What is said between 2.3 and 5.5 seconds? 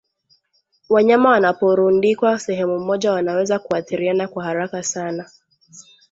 sehemu moja wanaweza kuathiriana kwa haraka sana